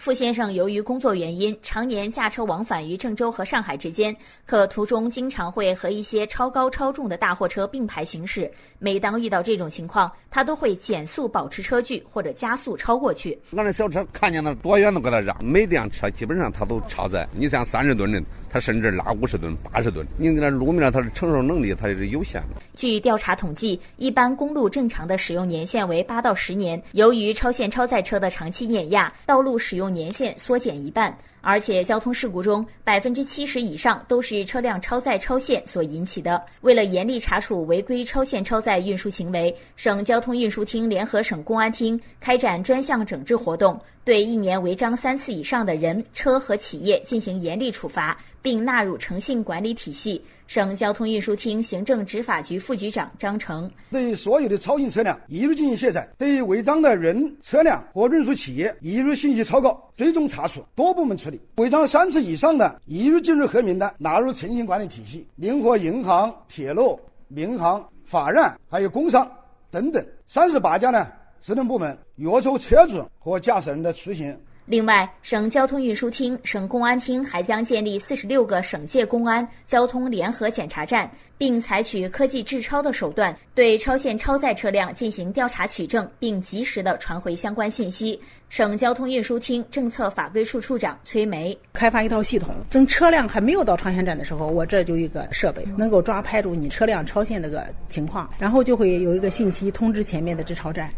[0.00, 4.16] 傅先生由于工作原因，常年驾车往返于郑州和上海之间，
[4.46, 8.50] 可途中经常会和一些超高超重的大货车并排行驶。
[8.78, 13.38] 每当遇到这种情况，他都会减速保持车距，或者加速超过去。
[13.54, 17.28] 俺那小车看见了多远都给他让，每辆车基本上他都超载。
[17.36, 18.22] 你像三十吨的。
[18.52, 22.60] 他甚至拉五十吨、八十吨，你那路面上它的承受能力它也是有限的。
[22.80, 31.14] 据调查统计，一般公路正常的使用年限为八到十年，由于超限超载车的长期碾压，道路使用年限缩减一半。
[31.42, 36.42] 而且交通事故中百分之七十以上都是车辆超载超限所引起的。
[36.60, 50.22] 为了严厉查处违规超限超载运输行为，省交通运输厅联合省公安厅开展专项整治活动，对一年违章三次以上的人、车和企业进行严厉处罚，并纳入诚信管理体系。
[50.46, 61.40] 省交通运输厅行政执法局副副局长张成对所有的超限车辆一律进行卸载，对违章的人、车辆和运输企业一律信息抄告、追踪查处，多部门处理。
[61.56, 65.26] 违章三次以上的，一律进入黑名单，纳入诚信管理体系。
[65.34, 66.96] 灵活银行、铁路、
[67.26, 69.28] 民航、法院还有工商
[69.68, 71.08] 等等三十八家呢，
[71.40, 74.38] 职能部门约束车主和驾驶人的出行。
[74.70, 88.20] 另外，省交通运输厅、省公安厅还将建立四十六个省界公安交通联合检查站，并采取科技治超的手段，对超限超载车辆进行调查取证，并及时的传回相关信息。
[88.48, 100.88] 省交通运输厅政策法规处处长崔梅开发一套系统，等车辆还没有到超限站的时候，我这就一个设备能够抓拍住你车辆超限那个情况，然后就会有一个信息通知前面的治超站。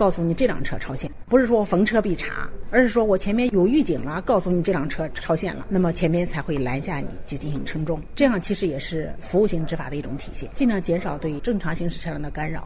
[0.00, 8.02] 告诉你这辆车超限，不是说我逢车必查，而是说我前面有预警了，告诉你这辆车超限了，那么前面才会拦下你，去进行称重。
[8.14, 12.64] 这样其实也是服务型执法的一种体现，尽量减少对正常行驶车辆的干扰。